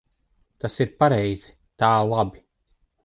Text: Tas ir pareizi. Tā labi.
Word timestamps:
Tas 0.63 0.77
ir 0.85 0.89
pareizi. 1.03 1.53
Tā 1.85 1.91
labi. 2.13 2.43